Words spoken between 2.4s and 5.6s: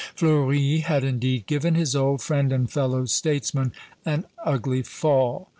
and fellow statesman an ugly fall.